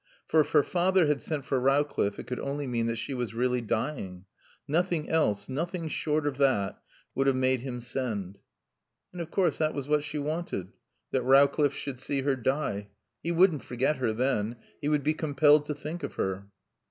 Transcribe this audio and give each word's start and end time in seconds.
For 0.25 0.39
if 0.39 0.49
her 0.53 0.63
father 0.63 1.05
had 1.05 1.21
sent 1.21 1.45
for 1.45 1.59
Rowcliffe 1.59 2.17
it 2.17 2.25
could 2.25 2.39
only 2.39 2.65
mean 2.65 2.87
that 2.87 2.95
she 2.95 3.13
was 3.13 3.35
really 3.35 3.61
dying. 3.61 4.25
Nothing 4.67 5.07
else 5.07 5.47
nothing 5.47 5.89
short 5.89 6.25
of 6.25 6.37
that 6.39 6.81
would 7.13 7.27
have 7.27 7.35
made 7.35 7.61
him 7.61 7.81
send. 7.81 8.39
And 9.13 9.21
of 9.21 9.29
course 9.29 9.59
that 9.59 9.75
was 9.75 9.87
what 9.87 10.03
she 10.03 10.17
wanted, 10.17 10.73
that 11.11 11.21
Rowcliffe 11.21 11.75
should 11.75 11.99
see 11.99 12.23
her 12.23 12.35
die. 12.35 12.87
He 13.21 13.31
wouldn't 13.31 13.61
forget 13.63 13.97
her 13.97 14.11
then. 14.11 14.55
He 14.81 14.89
would 14.89 15.03
be 15.03 15.13
compelled 15.13 15.67
to 15.67 15.75
think 15.75 16.01
of 16.01 16.15
her. 16.15 16.47